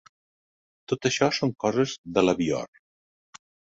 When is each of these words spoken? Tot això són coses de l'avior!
Tot 0.93 1.05
això 1.09 1.29
són 1.39 1.53
coses 1.65 1.95
de 2.17 2.25
l'avior! 2.25 2.67